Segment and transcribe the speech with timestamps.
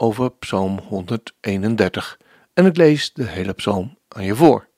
[0.00, 2.18] over Psalm 131
[2.54, 4.68] en ik lees de hele psalm aan je voor.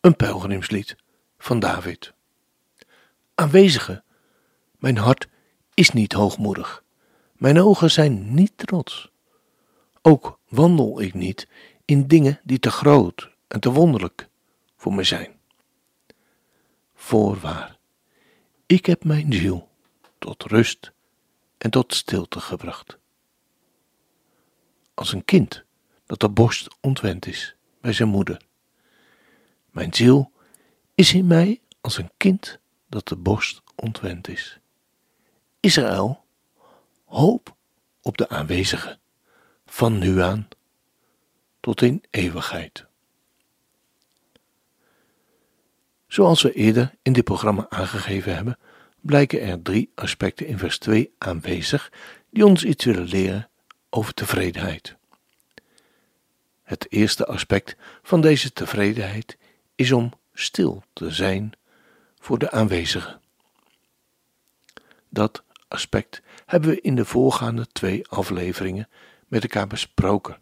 [0.00, 0.96] Een pelgrimslied
[1.38, 2.12] van David.
[3.34, 4.02] Aanwezige,
[4.78, 5.28] mijn hart
[5.74, 6.84] is niet hoogmoedig,
[7.32, 9.10] mijn ogen zijn niet trots.
[10.02, 11.48] Ook wandel ik niet
[11.84, 14.28] in dingen die te groot en te wonderlijk
[14.76, 15.40] voor me zijn.
[16.94, 17.78] Voorwaar,
[18.66, 19.68] ik heb mijn ziel
[20.18, 20.92] tot rust
[21.58, 22.98] en tot stilte gebracht.
[24.96, 25.64] Als een kind
[26.06, 28.40] dat de borst ontwend is bij zijn moeder.
[29.70, 30.32] Mijn ziel
[30.94, 34.58] is in mij als een kind dat de borst ontwend is.
[35.60, 36.24] Israël,
[37.04, 37.56] hoop
[38.02, 38.98] op de aanwezige,
[39.66, 40.48] van nu aan
[41.60, 42.86] tot in eeuwigheid.
[46.06, 48.58] Zoals we eerder in dit programma aangegeven hebben,
[49.00, 51.92] blijken er drie aspecten in vers 2 aanwezig
[52.30, 53.48] die ons iets willen leren
[53.96, 54.96] over tevredenheid.
[56.62, 59.38] Het eerste aspect van deze tevredenheid
[59.74, 61.52] is om stil te zijn
[62.18, 63.20] voor de aanwezigen.
[65.08, 68.88] Dat aspect hebben we in de voorgaande twee afleveringen
[69.26, 70.40] met elkaar besproken.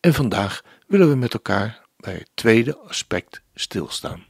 [0.00, 4.26] En vandaag willen we met elkaar bij het tweede aspect stilstaan.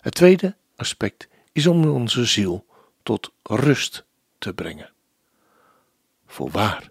[0.00, 2.66] Het tweede aspect is om onze ziel
[3.02, 4.04] tot rust
[4.38, 4.93] te brengen.
[6.34, 6.90] Voorwaar,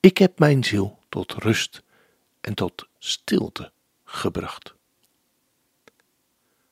[0.00, 1.82] ik heb mijn ziel tot rust
[2.40, 3.72] en tot stilte
[4.04, 4.74] gebracht.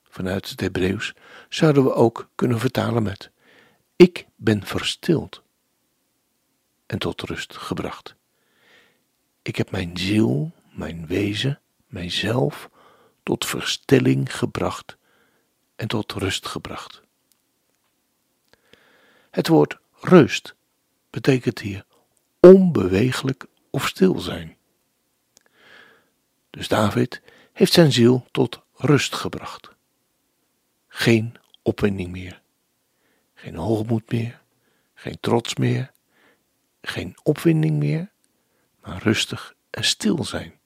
[0.02, 1.14] Vanuit het Hebreeuws
[1.48, 3.30] zouden we ook kunnen vertalen met:
[3.96, 5.42] Ik ben verstild
[6.86, 8.14] en tot rust gebracht.
[9.42, 12.70] Ik heb mijn ziel, mijn wezen, mijzelf
[13.22, 14.96] tot verstilling gebracht
[15.76, 17.02] en tot rust gebracht.
[19.30, 20.54] Het woord rust
[21.10, 21.88] betekent hier
[22.40, 24.56] onbewegelijk of stil zijn.
[26.50, 29.70] Dus David heeft zijn ziel tot rust gebracht.
[30.88, 32.42] Geen opwinding meer,
[33.34, 34.40] geen hoogmoed meer,
[34.94, 35.90] geen trots meer,
[36.82, 38.10] geen opwinding meer,
[38.82, 40.60] maar rustig en stil zijn,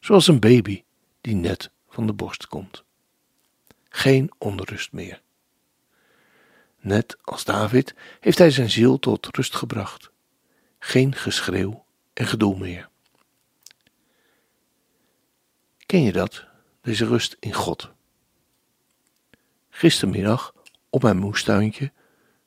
[0.00, 0.84] zoals een baby
[1.20, 2.84] die net van de borst komt.
[3.88, 5.22] Geen onrust meer.
[6.80, 10.12] Net als David heeft hij zijn ziel tot rust gebracht.
[10.86, 12.88] Geen geschreeuw en gedoe meer.
[15.86, 16.46] Ken je dat,
[16.80, 17.92] deze rust in God?
[19.70, 20.54] Gistermiddag
[20.90, 21.92] op mijn moestuintje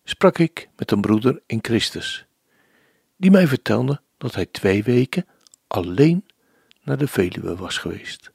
[0.04, 2.26] sprak ik met een broeder in Christus,
[3.16, 5.28] die mij vertelde dat hij twee weken
[5.68, 6.26] alleen
[6.82, 8.32] naar de Veluwe was geweest.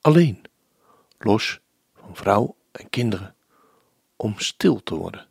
[0.00, 0.42] Alleen,
[1.18, 1.60] los
[1.94, 3.36] van vrouw en kinderen,
[4.16, 5.28] om stil te worden.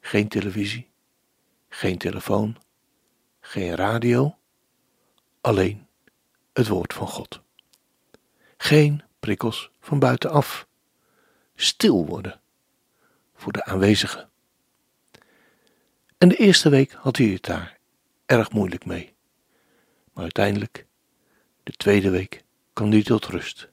[0.00, 0.94] Geen televisie,
[1.76, 2.56] geen telefoon,
[3.40, 4.36] geen radio,
[5.40, 5.86] alleen
[6.52, 7.40] het woord van God.
[8.56, 10.66] Geen prikkels van buitenaf.
[11.54, 12.40] Stil worden
[13.34, 14.30] voor de aanwezigen.
[16.18, 17.78] En de eerste week had hij het daar
[18.26, 19.14] erg moeilijk mee.
[20.12, 20.86] Maar uiteindelijk,
[21.62, 23.68] de tweede week, kwam hij tot rust.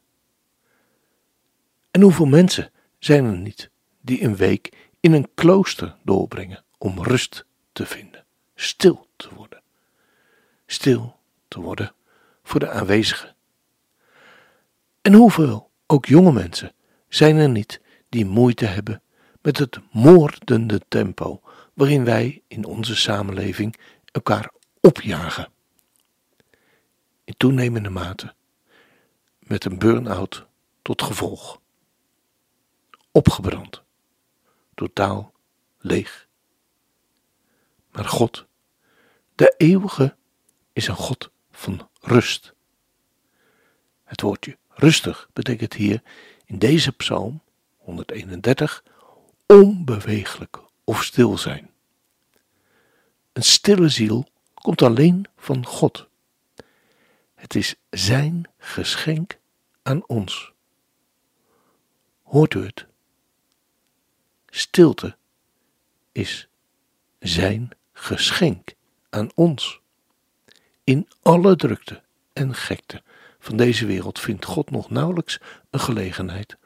[1.92, 3.70] En hoeveel mensen zijn er niet
[4.02, 8.26] die een week in een klooster doorbrengen om rust te vinden,
[8.56, 9.62] stil te worden.
[10.66, 11.94] Stil te worden
[12.44, 13.36] voor de aanwezigen.
[15.02, 16.74] En hoeveel, ook jonge mensen,
[17.08, 19.02] zijn er niet die moeite hebben
[19.42, 21.42] met het moordende tempo
[21.74, 23.76] waarin wij in onze samenleving
[24.12, 25.52] elkaar opjagen.
[27.24, 28.34] In toenemende mate
[29.40, 30.46] met een burn-out
[30.82, 31.60] tot gevolg.
[33.12, 33.84] Opgebrand,
[34.76, 35.34] totaal
[35.80, 36.28] leeg.
[37.94, 38.46] Maar God,
[39.36, 40.16] de eeuwige,
[40.74, 42.54] is een God van rust.
[44.04, 46.02] Het woordje rustig betekent hier
[46.46, 47.42] in deze psalm
[47.78, 48.84] 131
[49.46, 51.72] onbeweeglijk of stil zijn.
[53.34, 56.08] Een stille ziel komt alleen van God.
[57.36, 59.40] Het is Zijn geschenk
[59.82, 60.52] aan ons.
[62.22, 62.86] Hoort u het?
[64.48, 65.18] Stilte
[66.12, 66.48] is
[67.20, 67.70] Zijn
[68.04, 68.74] geschenk
[69.10, 69.80] aan ons.
[70.84, 72.02] In alle drukte
[72.34, 73.02] en gekte
[73.40, 75.40] van deze wereld vindt God nog nauwelijks
[75.70, 76.58] een gelegenheid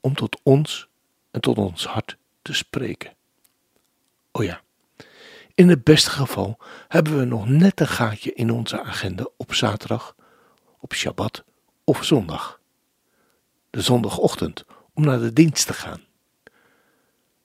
[0.00, 0.88] om tot ons
[1.30, 3.14] en tot ons hart te spreken.
[4.32, 4.60] Oh ja,
[5.54, 6.58] in het beste geval
[6.88, 10.16] hebben we nog net een gaatje in onze agenda op zaterdag,
[10.78, 11.44] op Shabbat
[11.84, 12.60] of zondag.
[13.70, 14.64] De zondagochtend
[14.94, 16.02] om naar de dienst te gaan.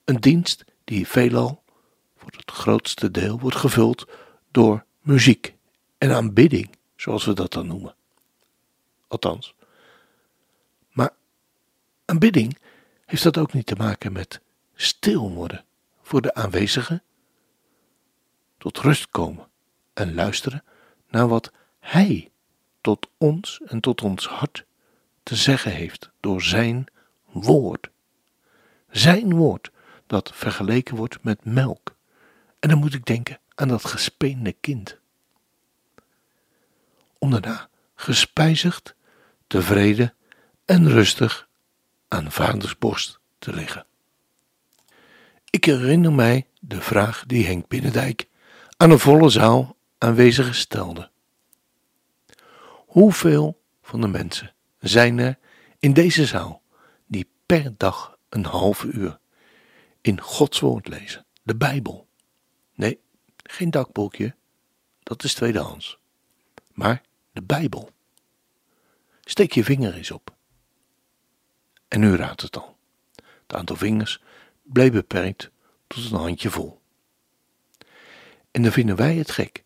[0.06, 1.64] Een dienst die veelal,
[2.34, 4.08] het grootste deel, wordt gevuld
[4.52, 5.56] door muziek
[5.98, 7.96] en aanbidding, zoals we dat dan noemen.
[9.08, 9.54] Althans.
[10.92, 11.14] Maar
[12.06, 12.58] aanbidding
[13.06, 14.42] heeft dat ook niet te maken met
[14.74, 15.66] stil worden
[16.02, 17.04] voor de aanwezigen,
[18.58, 19.48] tot rust komen
[19.94, 20.64] en luisteren
[21.10, 22.32] naar wat Hij
[22.82, 24.66] tot ons en tot ons hart
[25.24, 26.86] te zeggen heeft door Zijn
[27.32, 27.90] woord.
[28.90, 29.72] Zijn woord
[30.08, 31.95] dat vergeleken wordt met melk.
[32.66, 34.98] En dan moet ik denken aan dat gespeende kind.
[37.20, 38.96] Om daarna gespijzigd,
[39.48, 40.14] tevreden
[40.66, 41.48] en rustig
[42.08, 43.86] aan vaders borst te liggen.
[45.50, 48.28] Ik herinner mij de vraag die Henk Binnendijk
[48.78, 51.10] aan een volle zaal aanwezigen stelde.
[52.86, 55.38] Hoeveel van de mensen zijn er
[55.80, 56.62] in deze zaal
[57.08, 59.20] die per dag een half uur
[60.02, 62.05] in Gods woord lezen, de Bijbel?
[62.76, 63.00] Nee,
[63.38, 64.36] geen dakboekje,
[65.04, 65.98] dat is tweedehands,
[66.74, 67.02] maar
[67.32, 67.92] de Bijbel.
[69.22, 70.36] Steek je vinger eens op.
[71.88, 72.78] En u raadt het al.
[73.16, 74.22] Het aantal vingers
[74.64, 75.50] bleef beperkt
[75.88, 76.82] tot een handje vol.
[78.52, 79.64] En dan vinden wij het gek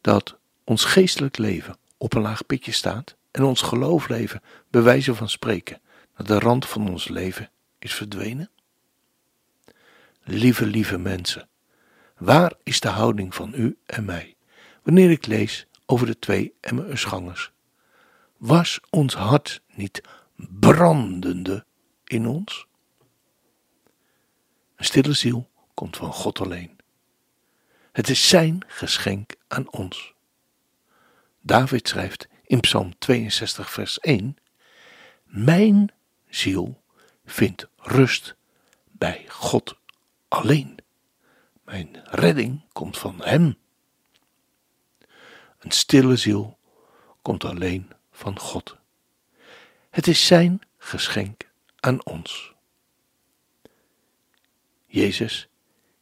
[0.00, 5.28] dat ons geestelijk leven op een laag pitje staat en ons geloofleven, bij wijze van
[5.28, 5.80] spreken,
[6.16, 8.50] naar de rand van ons leven is verdwenen?
[10.22, 11.48] Lieve, lieve mensen,
[12.18, 14.36] waar is de houding van u en mij
[14.82, 17.52] wanneer ik lees over de twee Emmausgangers?
[18.36, 20.00] Was ons hart niet
[20.36, 21.64] brandende
[22.04, 22.66] in ons?
[24.76, 26.78] Een stille ziel komt van God alleen.
[27.92, 30.14] Het is Zijn geschenk aan ons.
[31.40, 34.36] David schrijft in Psalm 62, vers 1:
[35.24, 35.92] Mijn
[36.28, 36.82] ziel
[37.24, 38.36] vindt rust
[38.84, 39.78] bij God
[40.28, 40.77] alleen.
[41.68, 43.56] Mijn redding komt van Hem.
[45.58, 46.58] Een stille ziel
[47.22, 48.76] komt alleen van God.
[49.90, 51.50] Het is Zijn geschenk
[51.80, 52.54] aan ons.
[54.86, 55.48] Jezus,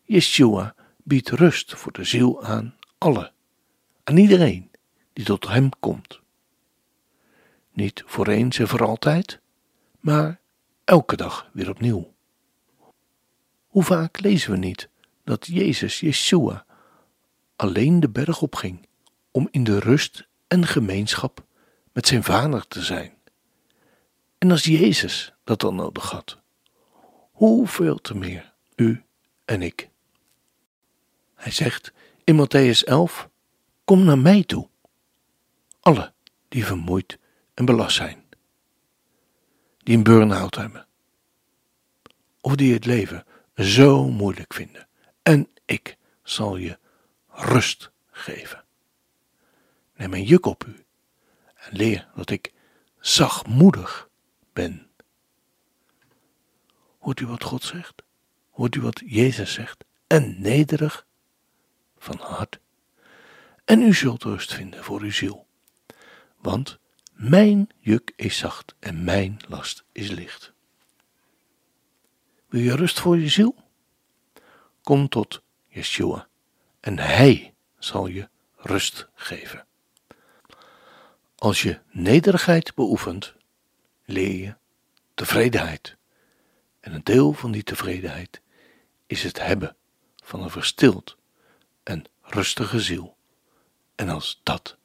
[0.02, 3.32] Yeshua, biedt rust voor de ziel aan alle,
[4.04, 4.70] aan iedereen
[5.12, 6.20] die tot Hem komt.
[7.72, 9.40] Niet voor eens en voor altijd,
[10.00, 10.40] maar
[10.84, 12.14] elke dag weer opnieuw.
[13.66, 14.88] Hoe vaak lezen we niet
[15.26, 16.64] dat Jezus, Yeshua,
[17.56, 18.86] alleen de berg opging
[19.30, 21.44] om in de rust en gemeenschap
[21.92, 23.14] met zijn vader te zijn?
[24.38, 26.38] En als Jezus dat dan nodig had,
[27.30, 29.04] hoeveel te meer u
[29.44, 29.90] en ik.
[31.34, 31.92] Hij zegt
[32.24, 33.28] in Matthäus 11:
[33.84, 34.68] Kom naar mij toe,
[35.80, 36.12] alle
[36.48, 37.18] die vermoeid
[37.54, 38.24] en belast zijn,
[39.78, 40.86] die een burn-out hebben,
[42.40, 44.85] of die het leven zo moeilijk vinden,
[45.26, 46.78] en ik zal je
[47.28, 48.64] rust geven.
[49.94, 50.84] Neem een juk op u
[51.54, 52.52] en leer dat ik
[53.00, 54.08] zachtmoedig
[54.52, 54.90] ben.
[56.98, 58.02] Hoort u wat God zegt?
[58.50, 59.84] Hoort u wat Jezus zegt?
[60.06, 61.06] En nederig
[61.98, 62.58] van hart.
[63.64, 65.46] En u zult rust vinden voor uw ziel.
[66.36, 66.78] Want
[67.12, 70.52] mijn juk is zacht en mijn last is licht.
[72.48, 73.64] Wil je rust voor je ziel?
[74.86, 76.28] Kom tot Yeshua
[76.80, 79.66] en Hij zal je rust geven.
[81.36, 83.34] Als je nederigheid beoefent,
[84.04, 84.56] leer je
[85.14, 85.96] tevredenheid.
[86.80, 88.40] En een deel van die tevredenheid
[89.06, 89.76] is het hebben
[90.24, 91.16] van een verstild
[91.82, 93.16] en rustige ziel.
[93.94, 94.76] En als dat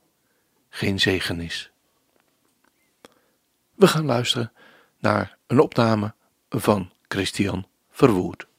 [0.70, 1.72] geen zegen is.
[3.74, 4.53] We gaan luisteren
[5.00, 6.13] naar een opname
[6.50, 8.50] van Christian Verwoerd.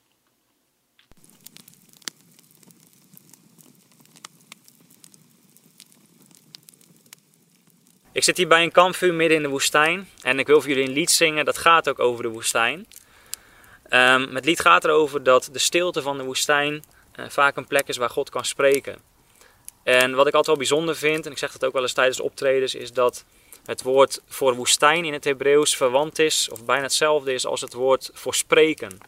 [8.23, 10.85] Ik zit hier bij een kampvuur midden in de woestijn en ik wil voor jullie
[10.85, 12.87] een lied zingen dat gaat ook over de woestijn.
[13.91, 16.85] Um, het lied gaat erover dat de stilte van de woestijn
[17.17, 18.97] uh, vaak een plek is waar God kan spreken.
[19.83, 22.21] En wat ik altijd wel bijzonder vind, en ik zeg dat ook wel eens tijdens
[22.21, 23.25] optredens, is dat
[23.65, 27.73] het woord voor woestijn in het Hebreeuws verwant is, of bijna hetzelfde is als het
[27.73, 28.99] woord voor spreken.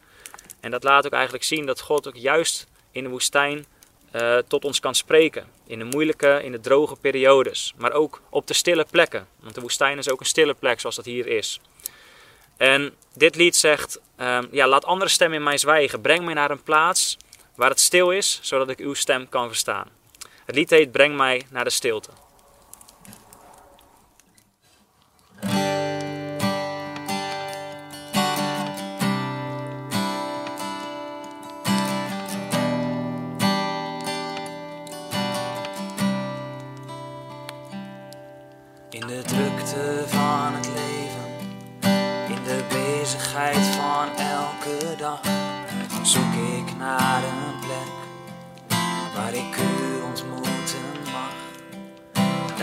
[0.61, 3.67] En dat laat ook eigenlijk zien dat God ook juist in de woestijn
[4.15, 5.47] eh, tot ons kan spreken.
[5.67, 7.75] In de moeilijke, in de droge periodes.
[7.77, 9.27] Maar ook op de stille plekken.
[9.41, 11.61] Want de woestijn is ook een stille plek zoals dat hier is.
[12.57, 16.01] En dit lied zegt, ehm, ja, laat andere stemmen in mij zwijgen.
[16.01, 17.17] Breng mij naar een plaats
[17.55, 19.89] waar het stil is, zodat ik uw stem kan verstaan.
[20.45, 22.11] Het lied heet Breng mij naar de stilte.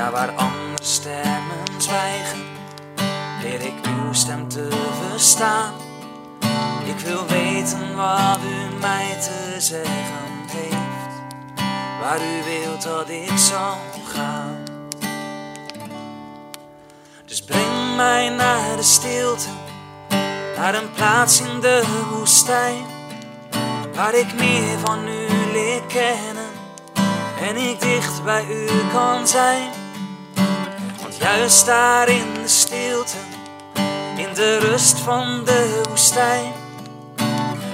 [0.02, 2.40] Daar waar andere stemmen zwijgen,
[3.42, 4.68] leer ik uw stem te
[5.10, 5.74] verstaan.
[6.86, 11.16] Ik wil weten wat u mij te zeggen heeft,
[12.02, 13.78] waar u wilt dat ik zal
[14.14, 14.64] gaan.
[17.26, 19.50] Dus breng mij naar de stilte,
[20.58, 22.86] naar een plaats in de woestijn,
[23.96, 26.50] waar ik meer van u leer kennen
[27.42, 29.81] en ik dicht bij u kan zijn.
[31.22, 33.18] Juist daar in de stilte,
[34.16, 36.54] in de rust van de woestijn,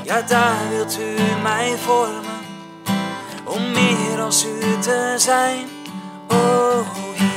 [0.03, 2.45] ja daar wilt u mij vormen,
[3.43, 5.67] om meer als u te zijn.
[6.27, 7.27] Oh Heer.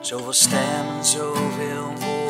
[0.00, 2.21] Zoveel stemmen, zoveel woorden,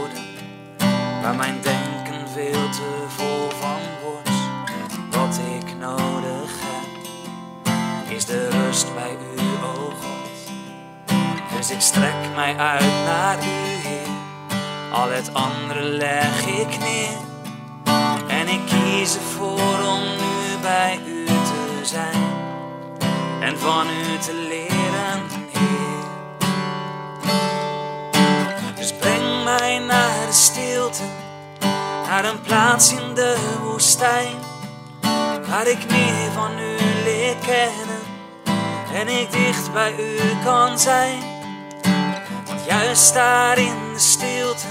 [1.23, 4.31] waar mijn denken veel te vol van wordt.
[5.11, 7.07] Wat ik nodig heb,
[8.17, 10.53] is de rust bij u, o God.
[11.57, 14.09] Dus ik strek mij uit naar u, Heer.
[14.93, 17.19] Al het andere leg ik neer.
[18.29, 22.23] En ik kies ervoor om nu bij u te zijn.
[23.41, 25.23] En van u te leren,
[30.33, 31.03] stilte,
[32.07, 34.37] naar een plaats in de woestijn,
[35.49, 38.01] waar ik meer van u leer kennen
[38.95, 41.23] en ik dicht bij u kan zijn.
[42.47, 44.67] Want juist daar in de stilte,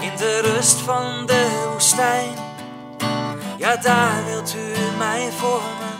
[0.00, 2.34] in de rust van de woestijn,
[3.56, 5.96] ja daar wilt u mij vormen,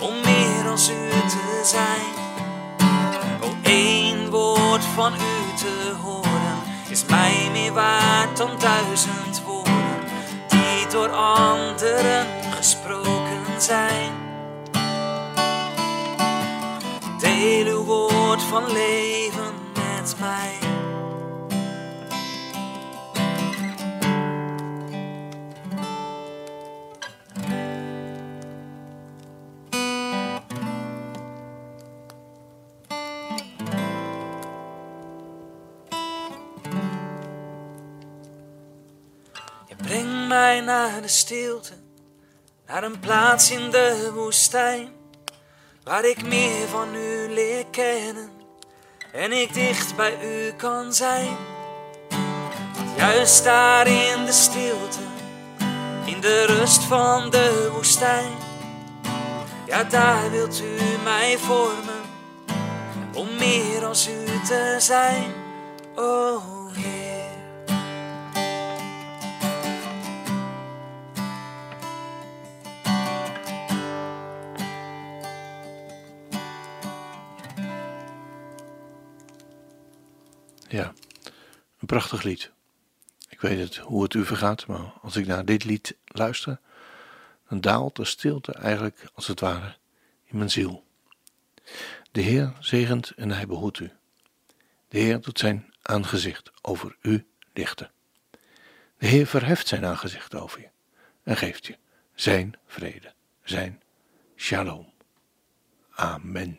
[0.00, 2.16] om meer als u te zijn.
[3.40, 6.37] O, één woord van u te horen
[6.90, 10.00] is mij meer waard dan duizend woorden
[10.48, 12.26] die door anderen
[12.56, 14.12] gesproken zijn.
[17.18, 20.67] Deel uw woord van leven met mij.
[39.98, 41.72] Je brengt mij naar de stilte,
[42.66, 44.88] naar een plaats in de woestijn,
[45.84, 48.30] waar ik meer van u leer kennen
[49.12, 51.36] en ik dicht bij u kan zijn.
[52.96, 55.02] Juist daar in de stilte,
[56.04, 58.32] in de rust van de woestijn,
[59.66, 62.02] ja daar wilt u mij vormen,
[63.14, 65.32] om meer als u te zijn,
[65.96, 66.57] oh
[81.88, 82.50] prachtig lied.
[83.28, 86.60] Ik weet het, hoe het u vergaat, maar als ik naar dit lied luister,
[87.48, 89.76] dan daalt de stilte eigenlijk als het ware
[90.24, 90.84] in mijn ziel.
[92.12, 93.90] De Heer zegent en hij behoedt u.
[94.88, 97.90] De Heer doet zijn aangezicht over u lichten.
[98.98, 100.68] De Heer verheft zijn aangezicht over je
[101.22, 101.76] en geeft je
[102.14, 103.82] zijn vrede, zijn
[104.36, 104.92] shalom.
[105.90, 106.58] Amen.